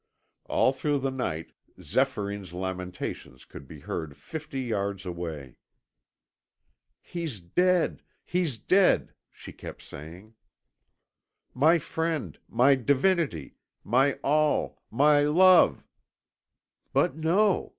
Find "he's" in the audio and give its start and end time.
6.99-7.39, 8.25-8.57